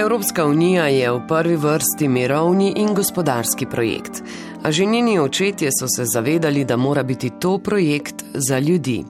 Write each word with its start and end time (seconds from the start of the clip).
Evropska 0.00 0.46
unija 0.46 0.86
je 0.88 1.10
v 1.12 1.20
prvi 1.28 1.56
vrsti 1.56 2.08
mirovni 2.08 2.72
in 2.76 2.94
gospodarski 2.94 3.66
projekt, 3.66 4.22
a 4.62 4.72
že 4.72 4.84
njeni 4.84 5.18
očetje 5.18 5.68
so 5.80 5.86
se 5.96 6.04
zavedali, 6.04 6.64
da 6.64 6.76
mora 6.76 7.02
biti 7.02 7.30
to 7.40 7.58
projekt 7.58 8.24
za 8.34 8.58
ljudi. 8.58 9.04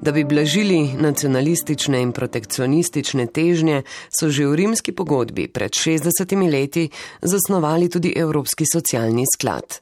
Da 0.00 0.12
bi 0.12 0.24
blažili 0.24 0.94
nacionalistične 0.98 2.00
in 2.02 2.12
protekcionistične 2.12 3.26
težnje, 3.26 3.82
so 4.20 4.30
že 4.30 4.46
v 4.46 4.54
rimski 4.54 4.92
pogodbi 4.92 5.48
pred 5.48 5.70
60 5.70 6.52
leti 6.52 6.88
zasnovali 7.22 7.88
tudi 7.88 8.14
Evropski 8.16 8.64
socialni 8.72 9.24
sklad. 9.36 9.80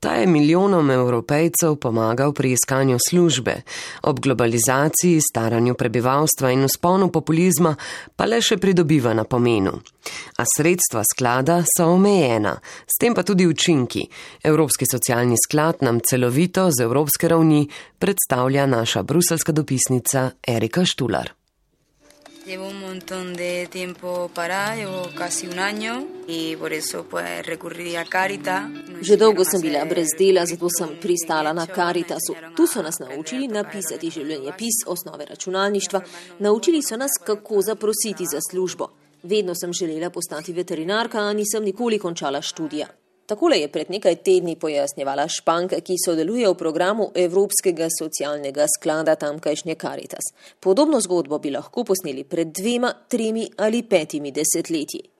Ta 0.00 0.14
je 0.14 0.26
milijonom 0.26 0.90
evropejcev 0.90 1.76
pomagal 1.76 2.32
pri 2.32 2.52
iskanju 2.52 2.98
službe, 3.08 3.62
ob 4.02 4.20
globalizaciji, 4.20 5.20
staranju 5.20 5.74
prebivalstva 5.74 6.50
in 6.50 6.64
usponu 6.64 7.10
populizma 7.12 7.74
pa 8.16 8.24
le 8.24 8.40
še 8.40 8.56
pridobiva 8.56 9.12
na 9.14 9.24
pomenu. 9.24 9.74
A 10.40 10.44
sredstva 10.56 11.02
sklada 11.04 11.58
so 11.68 11.90
omejena, 11.92 12.54
s 12.88 12.96
tem 13.00 13.14
pa 13.14 13.22
tudi 13.22 13.46
učinki. 13.46 14.06
Evropski 14.42 14.88
socialni 14.88 15.36
sklad 15.36 15.84
nam 15.84 16.00
celovito 16.00 16.70
z 16.70 16.88
evropske 16.88 17.28
ravni 17.28 17.68
predstavlja 17.98 18.66
naša 18.66 19.02
bruselska 19.02 19.52
dopisnica 19.52 20.30
Erika 20.46 20.84
Štular. 20.84 21.32
Llevo 22.46 22.68
un 22.68 22.80
montón 22.80 23.34
de 23.36 23.68
tiempo 23.70 24.30
parada, 24.34 24.74
llevo 24.74 25.06
casi 25.14 25.46
un 25.46 25.58
año 25.58 26.19
Caritas. 28.12 28.62
Že 29.00 29.16
dolgo 29.16 29.44
sem 29.44 29.60
bila 29.60 29.84
brez 29.84 30.08
dela, 30.18 30.46
zato 30.46 30.68
sem 30.70 30.88
pristala 31.00 31.52
na 31.52 31.66
Caritasu. 31.66 32.34
Tu 32.56 32.66
so 32.66 32.82
nas 32.82 32.98
naučili 32.98 33.48
napisati 33.48 34.10
življenjepis 34.10 34.84
osnove 34.86 35.24
računalništva, 35.24 36.00
naučili 36.38 36.82
so 36.82 36.96
nas, 36.96 37.18
kako 37.26 37.62
zaprositi 37.62 38.26
za 38.26 38.38
službo. 38.50 38.88
Vedno 39.22 39.54
sem 39.54 39.72
želela 39.72 40.10
postati 40.10 40.52
veterinarka, 40.52 41.18
a 41.18 41.32
nisem 41.32 41.64
nikoli 41.64 41.98
končala 41.98 42.42
študija. 42.42 42.86
Takole 43.26 43.60
je 43.60 43.68
pred 43.68 43.90
nekaj 43.90 44.16
tedni 44.26 44.56
pojasnjevala 44.56 45.28
Španka, 45.28 45.80
ki 45.80 45.98
sodeluje 46.04 46.48
v 46.48 46.54
programu 46.58 47.12
Evropskega 47.14 47.86
socialnega 47.98 48.66
sklada 48.78 49.14
tamkajšnje 49.14 49.74
Caritas. 49.74 50.34
Podobno 50.60 51.00
zgodbo 51.00 51.38
bi 51.38 51.50
lahko 51.50 51.84
posneli 51.84 52.24
pred 52.24 52.50
dvema, 52.50 52.90
tremi 53.08 53.46
ali 53.56 53.82
petimi 53.82 54.32
desetletji. 54.32 55.19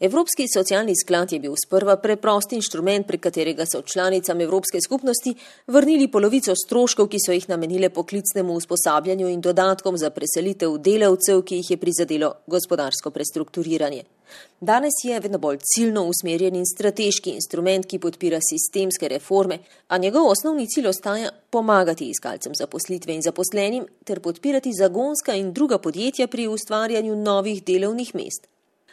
Evropski 0.00 0.46
socialni 0.54 0.94
sklad 0.96 1.32
je 1.32 1.40
bil 1.40 1.54
sprva 1.66 1.96
preprost 1.96 2.52
inštrument, 2.52 3.06
prek 3.06 3.20
katerega 3.20 3.64
so 3.66 3.82
članicam 3.82 4.40
Evropske 4.40 4.78
skupnosti 4.84 5.34
vrnili 5.66 6.08
polovico 6.08 6.54
stroškov, 6.56 7.08
ki 7.08 7.18
so 7.26 7.32
jih 7.32 7.48
namenile 7.48 7.90
poklicnemu 7.90 8.54
usposabljanju 8.54 9.28
in 9.28 9.40
dodatkom 9.40 9.98
za 9.98 10.10
preselitev 10.10 10.76
delavcev, 10.78 11.42
ki 11.42 11.56
jih 11.62 11.70
je 11.70 11.76
prizadelo 11.76 12.32
gospodarsko 12.46 13.10
prestrukturiranje. 13.10 14.04
Danes 14.60 14.92
je 15.04 15.20
vedno 15.20 15.38
bolj 15.38 15.58
ciljno 15.74 16.04
usmerjen 16.04 16.56
in 16.56 16.66
strateški 16.66 17.30
instrument, 17.30 17.86
ki 17.86 17.98
podpira 17.98 18.40
sistemske 18.50 19.08
reforme, 19.08 19.58
a 19.88 19.98
njegov 19.98 20.28
osnovni 20.28 20.66
cilj 20.66 20.88
ostaja 20.88 21.30
pomagati 21.50 22.10
iskalcem 22.10 22.54
zaposlitve 22.54 23.14
in 23.14 23.22
zaposlenim 23.22 23.86
ter 24.04 24.20
podpirati 24.20 24.72
zagonska 24.72 25.34
in 25.34 25.52
druga 25.52 25.78
podjetja 25.78 26.26
pri 26.26 26.46
ustvarjanju 26.46 27.16
novih 27.16 27.64
delovnih 27.64 28.14
mest. 28.14 28.48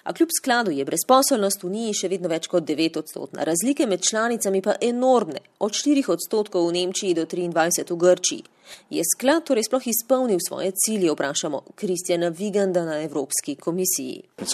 A 0.05 0.13
kljub 0.13 0.29
skladu 0.37 0.71
je 0.71 0.85
brezposelnost 0.85 1.63
v 1.63 1.67
Uniji 1.67 1.93
še 1.97 2.09
vedno 2.11 2.29
več 2.29 2.45
kot 2.47 2.63
9 2.63 2.99
odstotna, 3.01 3.43
razlike 3.43 3.87
med 3.89 4.05
članicami 4.05 4.61
pa 4.61 4.75
enormne, 4.81 5.41
od 5.59 5.73
4 5.73 6.05
odstotkov 6.13 6.67
v 6.69 6.75
Nemčiji 6.77 7.17
do 7.17 7.25
23 7.25 7.89
v 7.89 7.97
Grčiji. 8.03 8.43
Je 8.89 9.01
sklad 9.15 9.43
torej 9.43 9.63
sploh 9.63 9.87
izpolnil 9.87 10.39
svoje 10.47 10.71
cilje, 10.71 11.11
vprašamo 11.11 11.61
Kristjana 11.75 12.29
Viganda 12.29 12.85
na 12.85 13.01
Evropski 13.01 13.55
komisiji. 13.55 14.23
Uh, 14.41 14.47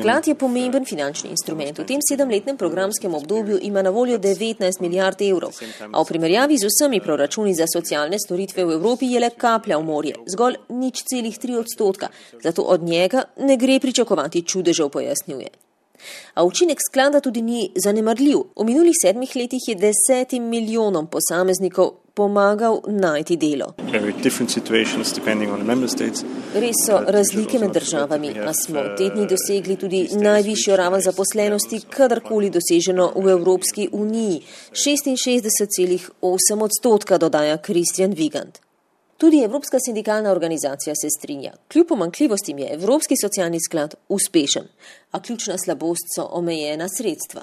sklad 0.00 0.28
je 0.28 0.34
pomemben 0.34 0.84
finančni 0.84 1.30
instrument. 1.30 1.78
V 1.78 1.84
tem 1.84 2.00
sedemletnem 2.08 2.56
programskem 2.56 3.14
obdobju 3.14 3.58
ima 3.62 3.82
na 3.82 3.90
voljo 3.90 4.18
19 4.18 4.80
milijard 4.80 5.22
evrov, 5.22 5.50
a 5.92 6.02
v 6.02 6.06
primerjavi 6.08 6.58
z 6.58 6.66
vsemi 6.68 7.00
proračuni 7.00 7.54
za 7.54 7.64
socialne 7.72 8.18
storitve 8.18 8.64
v 8.64 8.72
Evropi 8.72 9.06
je 9.06 9.20
le 9.20 9.30
kaplja 9.30 9.78
v 9.78 9.84
morje, 9.84 10.14
zgolj 10.26 10.56
nič 10.68 11.02
celih 11.04 11.38
tri 11.38 11.56
odstotka, 11.56 12.08
zato 12.42 12.62
od 12.62 12.82
njega 12.82 13.24
ne 13.38 13.56
gre 13.56 13.80
pričakovati 13.80 14.42
čudežev, 14.42 14.88
pojasnjuje. 14.88 15.69
A 16.34 16.44
učinek 16.44 16.78
sklada 16.90 17.20
tudi 17.20 17.42
ni 17.42 17.70
zanemarljiv. 17.84 18.38
V 18.56 18.64
minulih 18.64 18.94
sedmih 19.02 19.36
letih 19.36 19.68
je 19.68 19.74
desetim 19.74 20.48
milijonom 20.48 21.06
posameznikov 21.06 21.92
pomagal 22.14 22.80
najti 22.86 23.36
delo. 23.36 23.74
Res 26.54 26.80
so 26.86 26.98
razlike 27.06 27.58
med 27.58 27.72
državami, 27.72 28.32
a 28.38 28.52
smo 28.54 28.82
v 28.82 28.96
tedni 28.98 29.26
dosegli 29.30 29.76
tudi 29.76 30.08
najvišjo 30.12 30.76
raven 30.76 31.00
zaposlenosti, 31.00 31.80
kadarkoli 31.96 32.50
doseženo 32.50 33.12
v 33.16 33.36
Evropski 33.36 33.88
uniji. 33.92 34.42
66,8 34.72 36.64
odstotka 36.68 37.18
dodaja 37.18 37.56
Kristjan 37.56 38.12
Vigand. 38.12 38.58
Tudi 39.20 39.42
Evropska 39.44 39.78
sindikalna 39.80 40.30
organizacija 40.30 40.94
se 40.94 41.08
strinja. 41.18 41.52
Kljub 41.72 41.86
pomankljivostim 41.88 42.58
je 42.58 42.74
Evropski 42.74 43.14
socialni 43.22 43.58
sklad 43.68 43.94
uspešen, 44.08 44.62
a 45.10 45.22
ključna 45.22 45.58
slabost 45.58 46.06
so 46.16 46.28
omejena 46.30 46.86
sredstva. 46.98 47.42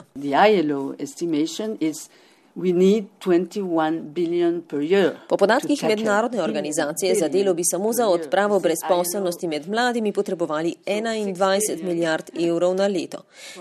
Po 5.27 5.37
podatkih 5.37 5.83
mednarodne 5.83 6.43
organizacije 6.43 7.15
za 7.15 7.27
delo 7.27 7.53
bi 7.53 7.63
samo 7.71 7.93
za 7.93 8.07
odpravo 8.07 8.59
brezposelnosti 8.59 9.47
med 9.47 9.69
mladimi 9.69 10.11
potrebovali 10.11 10.75
21 10.85 11.83
milijard 11.83 12.29
evrov 12.39 12.75
na 12.75 12.87
leto. 12.87 13.17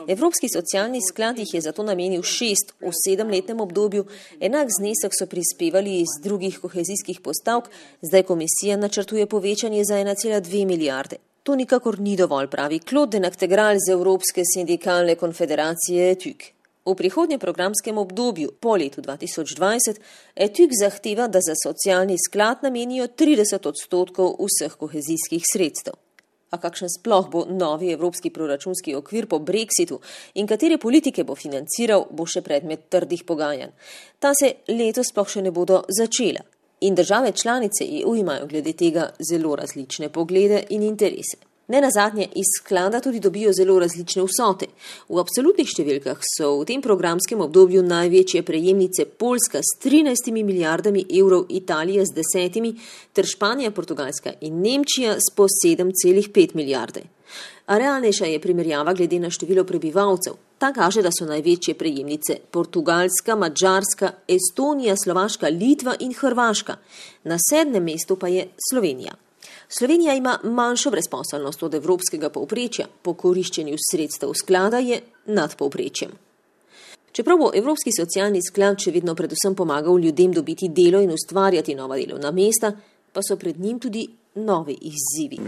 Evropski 0.08 0.48
socialni 0.48 1.00
sklad 1.10 1.38
jih 1.38 1.54
je 1.54 1.60
zato 1.60 1.82
namenil 1.82 2.22
šest 2.22 2.72
v 2.80 2.90
sedemletnem 3.04 3.60
obdobju, 3.60 4.06
enak 4.40 4.68
znesek 4.78 5.12
so 5.18 5.26
prispevali 5.26 6.00
iz 6.00 6.16
drugih 6.24 6.58
kohezijskih 6.58 7.20
postavk, 7.20 7.68
zdaj 8.02 8.22
komisija 8.22 8.76
načrtuje 8.76 9.26
povečanje 9.26 9.84
za 9.84 9.94
1,2 9.94 10.66
milijarde. 10.66 11.16
To 11.42 11.54
nikakor 11.54 12.00
ni 12.00 12.16
dovolj, 12.16 12.46
pravi 12.46 12.78
Claude 12.78 13.10
Denactegral 13.10 13.76
z 13.78 13.92
Evropske 13.92 14.42
sindikalne 14.54 15.14
konfederacije 15.14 16.14
TÜK. 16.14 16.55
V 16.86 16.94
prihodnjem 16.94 17.40
programskem 17.40 17.98
obdobju 17.98 18.52
po 18.60 18.76
letu 18.76 19.02
2020 19.02 19.98
ETUK 20.36 20.70
zahteva, 20.80 21.26
da 21.28 21.40
za 21.42 21.54
socialni 21.62 22.14
sklad 22.28 22.62
namenijo 22.62 23.06
30 23.06 23.66
odstotkov 23.68 24.36
vseh 24.38 24.76
kohezijskih 24.78 25.42
sredstev. 25.52 25.94
A 26.50 26.60
kakšen 26.62 26.88
sploh 26.88 27.26
bo 27.30 27.42
novi 27.50 27.90
evropski 27.90 28.30
proračunski 28.30 28.94
okvir 28.94 29.26
po 29.26 29.38
brexitu 29.38 29.98
in 30.34 30.46
katere 30.46 30.78
politike 30.78 31.24
bo 31.24 31.34
financiral, 31.34 32.06
bo 32.10 32.26
še 32.26 32.44
predmet 32.46 32.86
trdih 32.88 33.24
pogajanj. 33.26 33.74
Ta 34.22 34.30
se 34.38 34.52
letos 34.68 35.10
sploh 35.10 35.26
še 35.26 35.42
ne 35.42 35.50
bodo 35.50 35.82
začela. 35.90 36.46
In 36.86 36.94
države 36.94 37.32
članice 37.32 37.82
EU 37.98 38.14
imajo 38.14 38.46
glede 38.46 38.72
tega 38.72 39.10
zelo 39.18 39.56
različne 39.56 40.08
poglede 40.08 40.62
in 40.70 40.82
interese. 40.82 41.55
Ne 41.68 41.80
na 41.80 41.88
zadnje 41.90 42.28
iz 42.34 42.46
sklada 42.58 43.00
tudi 43.00 43.20
dobijo 43.20 43.52
zelo 43.52 43.78
različne 43.78 44.22
vsote. 44.22 44.68
V 45.08 45.18
absolutnih 45.18 45.66
številkah 45.66 46.20
so 46.22 46.52
v 46.60 46.66
tem 46.68 46.82
programskem 46.82 47.42
obdobju 47.42 47.82
največje 47.82 48.44
prejemnice 48.46 49.08
Poljska 49.18 49.64
s 49.66 49.80
13 49.82 50.30
milijardami 50.30 51.02
evrov, 51.10 51.48
Italija 51.50 52.06
s 52.06 52.14
10, 52.14 52.70
ter 53.12 53.26
Španija, 53.26 53.74
Portugalska 53.74 54.36
in 54.46 54.62
Nemčija 54.62 55.18
s 55.18 55.34
po 55.34 55.50
7,5 55.50 56.54
milijarde. 56.54 57.02
A 57.66 57.78
realnejša 57.82 58.30
je 58.30 58.40
primerjava 58.40 58.94
glede 58.94 59.18
na 59.18 59.30
število 59.30 59.66
prebivalcev. 59.66 60.38
Ta 60.62 60.70
kaže, 60.72 61.02
da 61.02 61.10
so 61.10 61.26
največje 61.26 61.74
prejemnice 61.74 62.38
Portugalska, 62.50 63.34
Mačarska, 63.34 64.12
Estonija, 64.28 64.94
Slovaška, 64.94 65.50
Litva 65.50 65.98
in 65.98 66.14
Hrvaška. 66.14 66.78
Na 67.24 67.42
sedmem 67.50 67.90
mestu 67.90 68.16
pa 68.16 68.30
je 68.30 68.46
Slovenija. 68.70 69.18
Slovenija 69.68 70.14
ima 70.14 70.38
manjšo 70.42 70.90
brezposelnost 70.90 71.62
od 71.62 71.74
evropskega 71.74 72.30
povprečja, 72.30 72.86
po 73.02 73.14
koriščenju 73.14 73.76
sredstev 73.90 74.34
sklada 74.34 74.78
je 74.78 75.00
nad 75.26 75.56
povprečjem. 75.56 76.10
Čeprav 77.12 77.38
bo 77.38 77.50
Evropski 77.54 77.90
socialni 77.96 78.42
sklad 78.44 78.76
še 78.84 78.92
vedno 78.92 79.14
predvsem 79.14 79.54
pomagal 79.56 79.98
ljudem 79.98 80.32
dobiti 80.36 80.68
delo 80.68 81.00
in 81.00 81.10
ustvarjati 81.10 81.74
nova 81.74 81.96
delovna 81.96 82.30
mesta, 82.30 82.72
pa 83.12 83.22
so 83.24 83.36
pred 83.36 83.60
njim 83.60 83.80
tudi 83.80 84.06
novi 84.34 84.76
izzivi. 84.80 85.40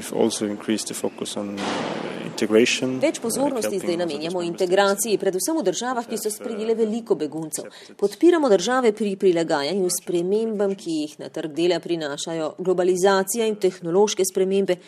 Več 2.38 3.19
pozornosti 3.19 3.81
zdaj 3.82 3.96
namenjamo 3.99 4.43
integraciji, 4.46 5.19
predvsem 5.19 5.56
v 5.58 5.64
državah, 5.67 6.06
ki 6.06 6.19
so 6.20 6.31
sprejele 6.31 6.76
veliko 6.79 7.17
beguncev. 7.19 7.67
Podpiramo 7.99 8.49
države 8.49 8.93
pri 8.93 9.17
prilagajanju 9.17 9.90
spremembam, 9.90 10.76
ki 10.79 10.94
jih 11.00 11.17
na 11.19 11.32
trg 11.35 11.56
dela 11.56 11.81
prinašajo 11.81 12.52
globalizacija 12.58 13.49
in 13.50 13.58
tehnološke 13.58 14.23
spremembe. 14.31 14.79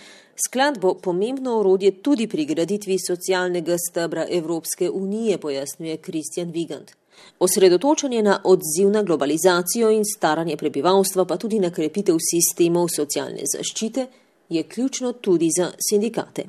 Sklad 0.46 0.78
bo 0.78 0.94
pomembno 0.94 1.58
orodje 1.58 1.90
tudi 2.02 2.28
pri 2.28 2.46
graditvi 2.46 2.96
socialnega 3.02 3.76
stebra 3.78 4.26
Evropske 4.30 4.90
unije, 4.90 5.38
pojasnjuje 5.38 5.96
Kristjan 5.96 6.50
Vigand. 6.54 6.94
Osredotočanje 7.38 8.22
na 8.22 8.40
odziv 8.44 8.90
na 8.90 9.02
globalizacijo 9.02 9.90
in 9.90 10.04
staranje 10.04 10.56
prebivalstva, 10.56 11.24
pa 11.24 11.36
tudi 11.36 11.58
na 11.58 11.70
krepitev 11.70 12.16
sistemov 12.30 12.88
socialne 12.96 13.42
zaščite, 13.56 14.06
je 14.50 14.62
ključno 14.62 15.12
tudi 15.12 15.48
za 15.58 15.72
sindikate. 15.90 16.44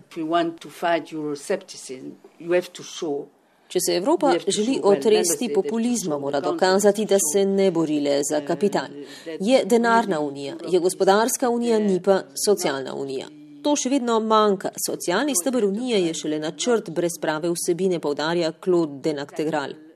Če 3.67 3.79
se 3.79 3.93
Evropa 3.95 4.33
želi 4.47 4.79
otresti 4.83 5.53
populizma, 5.53 6.17
mora 6.19 6.39
dokazati, 6.39 7.05
da 7.05 7.17
se 7.33 7.45
ne 7.45 7.71
bori 7.71 7.99
le 7.99 8.17
za 8.29 8.41
kapital. 8.47 8.89
Je 9.39 9.61
denarna 9.65 10.19
unija, 10.19 10.55
je 10.69 10.79
gospodarska 10.79 11.49
unija, 11.49 11.79
ni 11.79 12.01
pa 12.03 12.21
socialna 12.45 12.95
unija. 12.95 13.27
To 13.63 13.75
še 13.77 13.89
vedno 13.93 14.19
manjka. 14.19 14.73
Socialni 14.85 15.35
stebr 15.37 15.65
unije 15.65 16.01
je 16.07 16.13
šele 16.13 16.39
načrt 16.39 16.89
brez 16.89 17.15
prave 17.21 17.53
vsebine, 17.53 17.99
povdarja 17.99 18.51
Claude 18.63 18.99
Denactegral. 19.05 19.90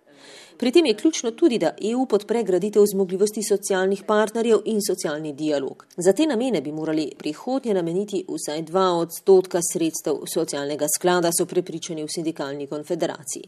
Pri 0.57 0.72
tem 0.72 0.86
je 0.86 0.94
ključno 0.94 1.31
tudi, 1.31 1.57
da 1.60 1.75
EU 1.81 2.06
podpre 2.06 2.44
graditev 2.44 2.84
zmogljivosti 2.92 3.42
socialnih 3.44 4.04
partnerjev 4.04 4.62
in 4.66 4.80
socialni 4.88 5.34
dialog. 5.34 5.86
Za 5.98 6.13
te 6.13 6.25
namene 6.25 6.62
bi 6.62 6.72
morali 6.72 7.12
prihodnje 7.18 7.74
nameniti 7.74 8.24
vsaj 8.30 8.62
dva 8.62 8.86
odstotka 8.94 9.60
sredstev 9.72 10.24
socialnega 10.34 10.88
sklada, 10.98 11.31
so 11.38 11.46
prepričani 11.46 12.04
v 12.04 12.07
sindikalni 12.16 12.68
konfederaciji. 12.68 13.44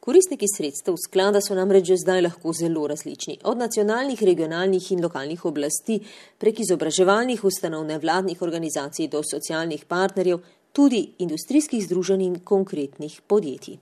Koristniki 0.00 0.46
sredstev 0.56 0.94
sklada 1.08 1.40
so 1.40 1.54
namreč 1.54 1.86
že 1.86 1.96
zdaj 1.96 2.22
lahko 2.22 2.52
zelo 2.52 2.86
različni. 2.86 3.38
Od 3.44 3.58
nacionalnih, 3.58 4.22
regionalnih 4.22 4.92
in 4.92 5.02
lokalnih 5.02 5.44
oblasti 5.44 6.00
prek 6.38 6.60
izobraževalnih 6.60 7.44
ustanov 7.44 7.86
nevladnih 7.86 8.42
organizacij 8.42 9.08
do 9.08 9.22
socialnih 9.30 9.84
partnerjev, 9.84 10.38
tudi 10.72 11.08
industrijskih 11.18 11.84
združenj 11.84 12.22
in 12.22 12.44
konkretnih 12.44 13.20
podjetij. 13.26 13.78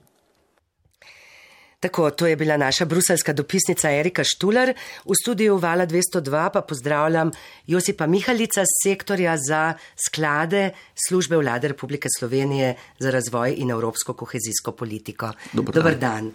Tako, 1.81 2.11
to 2.11 2.27
je 2.27 2.35
bila 2.35 2.57
naša 2.57 2.85
bruselska 2.85 3.33
dopisnica 3.33 3.89
Erika 3.91 4.23
Štuler. 4.23 4.73
V 5.05 5.15
studiu 5.23 5.57
Vala 5.57 5.87
202 5.87 6.49
pa 6.53 6.61
pozdravljam 6.61 7.31
Josipa 7.67 8.07
Mihalica 8.07 8.61
z 8.65 8.83
sektorja 8.83 9.37
za 9.37 9.73
sklade 10.07 10.69
službe 11.07 11.37
vlade 11.37 11.67
Republike 11.67 12.07
Slovenije 12.19 12.75
za 12.99 13.11
razvoj 13.11 13.55
in 13.57 13.71
evropsko 13.71 14.13
kohezijsko 14.13 14.71
politiko. 14.71 15.31
Dobar 15.53 15.73
dan. 15.73 15.83
Dobar 15.83 15.97
dan. 15.97 16.31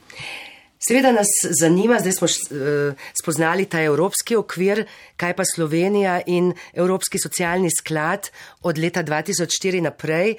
Seveda 0.88 1.12
nas 1.12 1.30
zanima, 1.60 2.00
zdaj 2.00 2.12
smo 2.12 2.26
uh, 2.26 2.94
spoznali 3.20 3.64
ta 3.64 3.80
evropski 3.82 4.36
okvir, 4.36 4.84
kaj 5.16 5.36
pa 5.36 5.44
Slovenija 5.54 6.20
in 6.26 6.52
Evropski 6.72 7.18
socialni 7.18 7.70
sklad 7.78 8.30
od 8.62 8.78
leta 8.78 9.04
2004 9.04 9.80
naprej. 9.80 10.34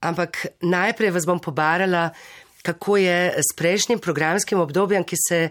Ampak 0.00 0.46
najprej 0.60 1.10
vas 1.10 1.26
bom 1.26 1.38
pobarala, 1.38 2.10
kako 2.62 2.96
je 2.96 3.34
s 3.36 3.56
prejšnjim 3.56 3.98
programskim 3.98 4.60
obdobjem, 4.60 5.04
ki 5.04 5.16
se 5.28 5.48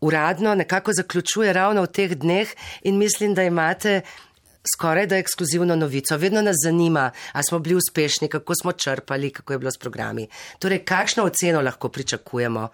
uradno 0.00 0.54
nekako 0.54 0.92
zaključuje 0.92 1.52
ravno 1.52 1.82
v 1.82 1.86
teh 1.86 2.14
dneh 2.14 2.48
in 2.82 2.98
mislim, 2.98 3.34
da 3.34 3.42
imate 3.42 4.00
skoraj 4.76 5.06
da 5.06 5.16
ekskluzivno 5.16 5.76
novico. 5.76 6.16
Vedno 6.16 6.42
nas 6.42 6.56
zanima, 6.64 7.10
a 7.32 7.42
smo 7.42 7.58
bili 7.58 7.76
uspešni, 7.76 8.28
kako 8.28 8.54
smo 8.54 8.72
črpali, 8.72 9.30
kako 9.30 9.52
je 9.52 9.58
bilo 9.58 9.70
s 9.70 9.78
programi. 9.78 10.28
Torej, 10.58 10.84
kakšno 10.84 11.24
oceno 11.24 11.60
lahko 11.60 11.88
pričakujemo? 11.88 12.68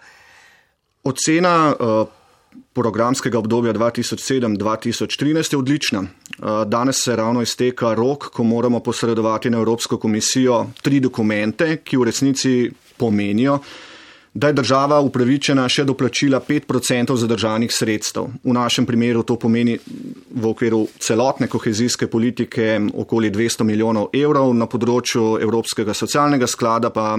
Ocena 1.03 1.75
uh, 1.79 2.07
programskega 2.73 3.39
obdobja 3.39 3.73
2007-2013 3.73 5.53
je 5.53 5.57
odlična. 5.57 5.99
Uh, 5.99 6.07
danes 6.65 7.03
se 7.03 7.15
ravno 7.15 7.41
izteka 7.41 7.93
rok, 7.93 8.29
ko 8.29 8.43
moramo 8.43 8.79
posredovati 8.79 9.49
na 9.49 9.57
Evropsko 9.57 9.97
komisijo 9.97 10.67
tri 10.81 10.99
dokumente, 10.99 11.77
ki 11.83 11.97
v 11.97 12.03
resnici 12.03 12.71
pomenijo, 13.01 13.57
da 14.33 14.47
je 14.47 14.55
država 14.55 14.99
upravičena 15.03 15.65
še 15.69 15.83
do 15.83 15.93
plačila 15.97 16.39
5% 16.39 17.15
zadržanih 17.19 17.71
sredstev. 17.73 18.29
V 18.43 18.53
našem 18.55 18.85
primeru 18.87 19.25
to 19.27 19.35
pomeni 19.35 19.75
v 20.31 20.47
okviru 20.47 20.85
celotne 20.99 21.49
kohezijske 21.51 22.07
politike 22.07 22.77
okoli 22.93 23.31
200 23.31 23.67
milijonov 23.67 24.13
evrov, 24.15 24.53
na 24.55 24.69
področju 24.71 25.35
Evropskega 25.41 25.93
socialnega 25.97 26.47
sklada 26.47 26.93
pa 26.95 27.17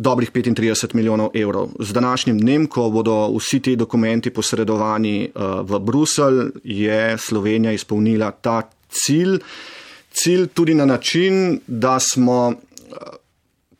dobrih 0.00 0.30
35 0.30 0.94
milijonov 0.94 1.34
evrov. 1.34 1.74
Z 1.82 1.92
današnjim 1.92 2.38
dnem, 2.38 2.66
ko 2.66 2.88
bodo 2.90 3.26
vsi 3.34 3.60
ti 3.60 3.76
dokumenti 3.76 4.30
posredovani 4.30 5.28
uh, 5.28 5.60
v 5.66 5.80
Brusel, 5.82 6.44
je 6.64 7.18
Slovenija 7.18 7.74
izpolnila 7.74 8.30
ta 8.30 8.62
cilj. 8.88 9.40
Cilj 10.12 10.46
tudi 10.54 10.74
na 10.74 10.86
način, 10.86 11.60
da 11.66 11.98
smo 12.00 12.48
uh, 12.48 13.19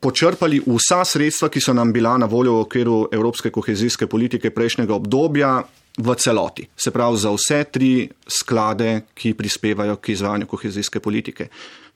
počrpali 0.01 0.63
vsa 0.65 1.05
sredstva, 1.05 1.49
ki 1.53 1.61
so 1.61 1.75
nam 1.77 1.93
bila 1.93 2.17
na 2.19 2.27
voljo 2.27 2.57
v 2.57 2.65
okviru 2.65 3.09
Evropske 3.13 3.51
kohezijske 3.51 4.07
politike 4.07 4.51
prejšnjega 4.51 4.95
obdobja 4.95 5.63
v 5.99 6.15
celoti. 6.15 6.69
Se 6.77 6.91
pravi 6.91 7.19
za 7.19 7.33
vse 7.35 7.65
tri 7.73 8.09
sklade, 8.27 9.03
ki 9.15 9.35
prispevajo 9.35 9.97
k 9.97 10.17
izvajanju 10.17 10.47
kohezijske 10.47 11.01
politike. 11.01 11.49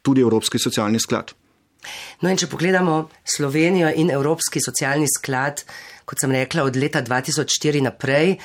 Tudi 0.02 0.20
Evropski 0.20 0.58
socialni 0.58 1.00
sklad. 1.00 1.32
No 2.20 2.30
in 2.32 2.36
če 2.40 2.48
pogledamo 2.48 3.08
Slovenijo 3.24 3.90
in 3.96 4.10
Evropski 4.10 4.60
socialni 4.60 5.08
sklad, 5.08 5.64
kot 6.04 6.20
sem 6.20 6.32
rekla, 6.32 6.64
od 6.64 6.76
leta 6.76 7.02
2004 7.04 7.82
naprej, 7.84 8.36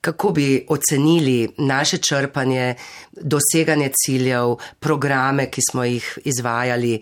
kako 0.00 0.30
bi 0.32 0.64
ocenili 0.68 1.50
naše 1.58 1.98
črpanje, 1.98 2.74
doseganje 3.12 3.90
ciljev, 4.04 4.56
programe, 4.80 5.50
ki 5.50 5.60
smo 5.70 5.84
jih 5.84 6.06
izvajali 6.24 6.96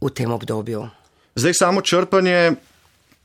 v 0.00 0.10
tem 0.14 0.32
obdobju? 0.32 0.88
Zdaj 1.34 1.54
samo 1.54 1.80
črpanje 1.80 2.52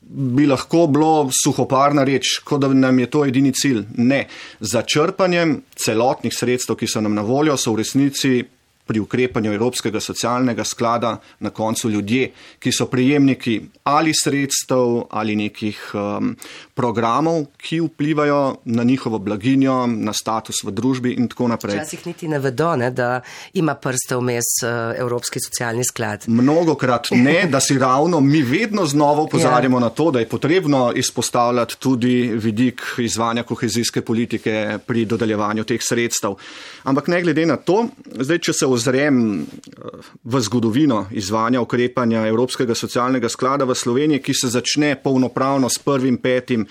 bi 0.05 0.45
lahko 0.45 0.85
bilo 0.87 1.29
suhoparna 1.33 2.03
reč, 2.05 2.39
kot 2.45 2.61
da 2.61 2.69
nam 2.73 2.99
je 2.99 3.09
to 3.09 3.23
edini 3.25 3.53
cilj. 3.53 3.85
Ne. 3.97 4.27
Za 4.59 4.83
črpanjem 4.85 5.61
celotnih 5.75 6.33
sredstev, 6.33 6.77
ki 6.77 6.87
so 6.87 7.01
nam 7.01 7.15
na 7.17 7.23
voljo, 7.25 7.57
so 7.57 7.73
v 7.73 7.81
resnici 7.81 8.43
pri 8.85 8.99
ukrepanju 8.99 9.53
Evropskega 9.53 9.99
socialnega 9.99 10.63
sklada 10.63 11.17
na 11.39 11.49
koncu 11.49 11.89
ljudje, 11.89 12.31
ki 12.59 12.71
so 12.71 12.85
prijemniki 12.85 13.61
ali 13.83 14.11
sredstev 14.23 15.03
ali 15.09 15.35
nekih 15.35 15.79
um, 15.93 16.35
programov, 16.73 17.45
ki 17.57 17.79
vplivajo 17.81 18.57
na 18.65 18.83
njihovo 18.83 19.19
blaginjo, 19.19 19.87
na 19.87 20.13
status 20.13 20.63
v 20.63 20.71
družbi 20.71 21.13
in 21.17 21.27
tako 21.27 21.47
naprej. 21.47 21.79
Včasih 21.79 22.05
niti 22.07 22.27
ne 22.27 22.39
vedo, 22.39 22.75
ne, 22.75 22.91
da 22.91 23.21
ima 23.53 23.75
prste 23.75 24.15
vmes 24.19 24.51
uh, 24.63 24.93
Evropski 24.99 25.39
socialni 25.39 25.83
sklad. 25.83 26.25
Mnogokrat 26.27 27.11
ne, 27.11 27.45
da 27.53 27.59
si 27.59 27.77
ravno 27.79 28.19
mi 28.21 28.41
vedno 28.41 28.85
znova 28.85 29.21
upozarjamo 29.21 29.77
ja. 29.77 29.81
na 29.81 29.89
to, 29.89 30.11
da 30.11 30.19
je 30.19 30.29
potrebno 30.29 30.91
izpostavljati 30.95 31.79
tudi 31.79 32.31
vidik 32.33 32.81
izvanja 32.97 33.43
kohezijske 33.43 34.01
politike 34.01 34.77
pri 34.85 35.05
dodeljevanju 35.05 35.63
teh 35.63 35.81
sredstev. 35.81 36.35
Ampak 36.83 37.07
ne 37.07 37.21
glede 37.21 37.45
na 37.45 37.57
to, 37.57 37.87
zdaj, 38.19 38.39
če 38.39 38.53
se 38.53 38.65
ozrem 38.75 39.41
eh, 39.41 40.03
v 40.23 40.41
zgodovino 40.43 41.05
izvanja 41.15 41.63
ukrepanja 41.63 42.27
Evropskega 42.27 42.75
socialnega 42.75 43.31
sklada 43.31 43.65
v 43.65 43.75
Sloveniji, 43.75 44.23
ki 44.23 44.33
se 44.35 44.51
začne 44.53 44.95
polnopravno 45.01 45.71
s 45.71 45.79
prvim 45.79 46.19
petim 46.21 46.67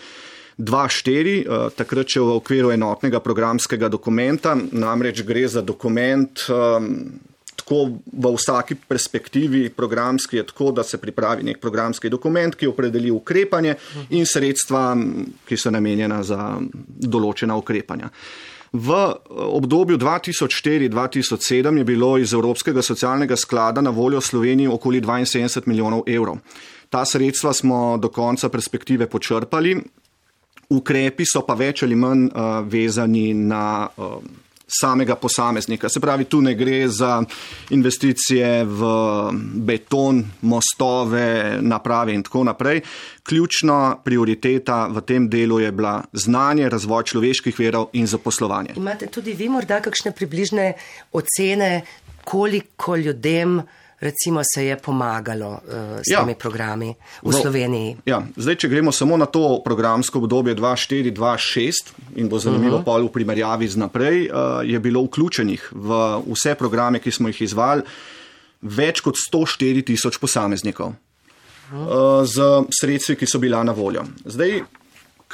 2.4, 0.59 1.37
eh, 1.43 1.69
takrat 1.75 2.15
še 2.15 2.23
v 2.23 2.39
okviru 2.39 2.75
enotnega 2.75 3.21
programskega 3.25 3.89
dokumenta, 3.89 4.55
namreč 4.55 5.25
gre 5.27 5.49
za 5.49 5.63
dokument. 5.63 6.47
Um, 6.49 7.21
Tako 7.65 7.97
v 8.13 8.31
vsaki 8.35 8.75
perspektivi 8.77 9.71
programski 9.73 10.37
je 10.37 10.43
tako, 10.51 10.73
da 10.75 10.83
se 10.85 10.99
pripravi 11.01 11.47
nek 11.47 11.61
programski 11.63 12.11
dokument, 12.13 12.53
ki 12.53 12.67
opredeli 12.69 13.09
ukrepanje 13.15 13.77
in 14.11 14.27
sredstva, 14.29 14.83
ki 15.49 15.57
so 15.57 15.73
namenjena 15.73 16.19
za 16.27 16.59
določena 16.61 17.57
ukrepanja. 17.57 18.11
Uh, 18.11 18.54
V 18.75 18.91
eh, 18.91 19.15
obdobju 19.31 19.99
2004-2007 19.99 21.79
je 21.79 21.85
bilo 21.85 22.19
iz 22.19 22.35
Evropskega 22.35 22.83
socialnega 22.83 23.37
sklada 23.37 23.81
na 23.81 23.91
voljo 23.91 24.21
Sloveniji 24.21 24.69
okoli 24.69 25.01
72 25.01 25.63
milijonov 25.67 26.03
evrov. 26.07 26.37
Ta 26.91 27.05
sredstva 27.05 27.53
smo 27.53 27.97
do 27.97 28.09
konca 28.09 28.49
perspektive 28.49 29.07
počrpali. 29.07 29.77
Ukrepi 30.71 31.25
so 31.27 31.45
pa 31.47 31.55
več 31.55 31.83
ali 31.83 31.95
manj 31.95 32.27
uh, 32.27 32.67
vezani 32.67 33.35
na 33.35 33.89
uh, 33.97 34.17
samega 34.81 35.17
posameznika. 35.17 35.89
Se 35.89 36.01
pravi, 36.01 36.25
tu 36.25 36.41
ne 36.41 36.55
gre 36.55 36.89
za 36.89 37.23
investicije 37.71 38.65
v 38.65 38.81
beton, 39.55 40.25
mostove, 40.41 41.59
naprave 41.61 42.15
in 42.15 42.23
tako 42.23 42.45
naprej. 42.45 42.83
Ključna 43.23 43.97
prioriteta 44.05 44.87
v 44.87 45.01
tem 45.01 45.29
delu 45.31 45.61
je 45.61 45.73
bila 45.73 46.03
znanje, 46.13 46.69
razvoj 46.69 47.05
človeških 47.05 47.59
verov 47.59 47.89
in 47.93 48.07
zaposlovanje. 48.07 48.75
Imate 48.77 49.07
tudi 49.07 49.33
vi 49.33 49.49
morda 49.49 49.81
kakšne 49.81 50.13
približne 50.13 50.73
ocene, 51.13 51.85
koliko 52.25 52.97
ljudem 52.97 53.63
recimo 54.05 54.43
se 54.45 54.67
je 54.67 54.77
pomagalo 54.77 55.51
uh, 55.51 56.01
s 56.05 56.13
ja. 56.13 56.21
temi 56.21 56.35
programi 56.37 56.93
v, 57.23 57.31
v 57.31 57.33
Sloveniji. 57.33 57.97
Ja. 58.07 58.21
Zdaj, 58.37 58.61
če 58.65 58.69
gremo 58.69 58.93
samo 58.93 59.17
na 59.17 59.27
to 59.27 59.63
programsko 59.65 60.21
obdobje 60.21 60.55
2004-2006 60.61 62.21
in 62.21 62.29
bo 62.29 62.39
zanimivo 62.39 62.77
uh. 62.77 62.83
-huh. 62.83 62.85
pol 62.85 63.09
v 63.09 63.13
primerjavi 63.13 63.69
z 63.69 63.77
naprej, 63.81 64.29
uh, 64.29 64.61
je 64.63 64.79
bilo 64.81 65.03
vključenih 65.09 65.73
v 65.73 65.89
vse 66.29 66.55
programe, 66.55 67.01
ki 67.01 67.11
smo 67.11 67.33
jih 67.33 67.43
izvali, 67.43 67.83
več 68.61 69.01
kot 69.01 69.17
104 69.17 69.85
tisoč 69.85 70.21
posameznikov 70.21 70.89
uh 70.89 70.95
-huh. 71.73 72.21
uh, 72.21 72.27
z 72.29 72.69
sredstvi, 72.81 73.17
ki 73.17 73.27
so 73.27 73.39
bila 73.39 73.65
na 73.65 73.73
voljo. 73.73 74.05
Zdaj, 74.25 74.63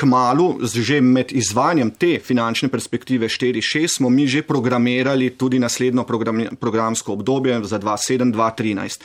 kmalu, 0.00 0.64
že 0.64 1.00
med 1.04 1.32
izvanjem 1.36 1.90
te 1.92 2.16
finančne 2.24 2.70
perspektive 2.72 3.28
4.6, 3.28 3.98
smo 4.00 4.08
mi 4.08 4.24
že 4.26 4.42
programirali 4.42 5.30
tudi 5.36 5.60
naslednjo 5.60 6.04
program, 6.08 6.46
programsko 6.60 7.12
obdobje 7.12 7.60
za 7.64 7.78
2007-2013. 7.78 9.00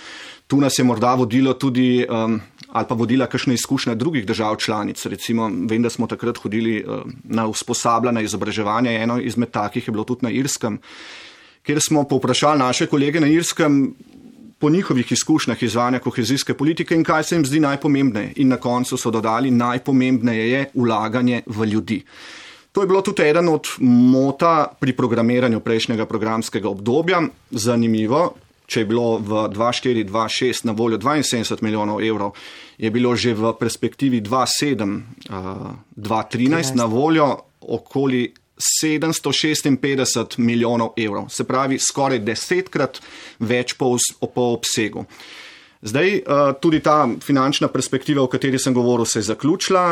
Tu 0.47 0.61
nas 0.61 0.79
je 0.79 0.85
morda 0.85 1.15
vodilo 1.15 1.53
tudi 1.53 2.05
um, 2.05 2.39
ali 2.71 2.85
pa 2.87 2.95
vodila 2.95 3.27
kakšna 3.27 3.53
izkušnja 3.53 3.95
drugih 3.95 4.25
držav 4.25 4.55
članic. 4.55 5.05
Recimo, 5.05 5.49
vem, 5.69 5.81
da 5.81 5.89
smo 5.89 6.07
takrat 6.07 6.37
hodili 6.37 6.83
um, 6.83 7.15
na 7.23 7.47
usposabljanje 7.47 8.23
izobraževanje, 8.23 8.95
eno 8.95 9.19
izmed 9.19 9.51
takih 9.51 9.87
je 9.87 9.91
bilo 9.91 10.03
tudi 10.03 10.25
na 10.25 10.31
Irskem, 10.31 10.79
kjer 11.63 11.79
smo 11.81 12.03
povprašali 12.03 12.59
naše 12.59 12.85
kolege 12.87 13.19
na 13.19 13.27
Irskem, 13.27 13.95
po 14.59 14.69
njihovih 14.69 15.11
izkušnjah 15.11 15.63
izvajanja 15.63 15.99
kohezijske 15.99 16.53
politike 16.53 16.95
in 16.95 17.03
kaj 17.03 17.23
se 17.23 17.35
jim 17.35 17.45
zdi 17.45 17.59
najpomembneje. 17.59 18.33
In 18.35 18.47
na 18.47 18.57
koncu 18.57 18.97
so 18.97 19.11
dodali, 19.11 19.51
najpomembneje 19.51 20.51
je 20.51 20.69
ulaganje 20.73 21.41
v 21.45 21.65
ljudi. 21.65 22.03
To 22.71 22.81
je 22.81 22.87
bilo 22.87 23.01
tudi 23.01 23.23
eden 23.23 23.49
od 23.49 23.67
mota 23.79 24.67
pri 24.79 24.93
programiranju 24.93 25.59
prejšnjega 25.59 26.05
programskega 26.05 26.69
obdobja. 26.69 27.21
Zanimivo, 27.51 28.33
če 28.67 28.79
je 28.81 28.85
bilo 28.85 29.17
v 29.17 29.47
2004-2006 29.53 30.65
na 30.65 30.71
voljo 30.75 30.97
72 30.97 31.63
milijonov 31.63 32.03
evrov, 32.03 32.31
je 32.77 32.91
bilo 32.91 33.15
že 33.15 33.33
v 33.33 33.53
perspektivi 33.59 34.21
2007-2013 34.21 36.71
uh, 36.71 36.75
na 36.75 36.85
voljo 36.85 37.37
okoli 37.61 38.33
756 38.57 40.37
milijonov 40.37 40.93
evrov, 40.97 41.29
se 41.29 41.43
pravi 41.43 41.79
skoraj 41.79 42.19
desetkrat 42.19 43.01
več 43.39 43.73
po, 43.73 43.95
po 44.21 44.51
obsegu. 44.55 45.05
Zdaj, 45.85 46.15
eh, 46.15 46.23
tudi 46.61 46.79
ta 46.79 47.07
finančna 47.21 47.67
perspektiva, 47.67 48.23
o 48.23 48.31
kateri 48.31 48.59
sem 48.59 48.73
govoril, 48.73 49.05
se 49.05 49.19
je 49.19 49.29
zaključila. 49.31 49.85